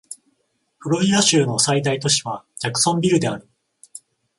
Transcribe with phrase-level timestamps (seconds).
[0.79, 3.47] フロリダ州の最大都市はジャクソンビルである